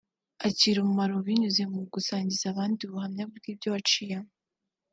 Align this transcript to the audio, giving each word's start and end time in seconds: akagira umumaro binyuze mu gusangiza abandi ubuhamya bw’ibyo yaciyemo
akagira 0.35 0.77
umumaro 0.79 1.13
binyuze 1.27 1.61
mu 1.73 1.81
gusangiza 1.93 2.45
abandi 2.49 2.79
ubuhamya 2.83 3.23
bw’ibyo 3.35 3.69
yaciyemo 3.75 4.31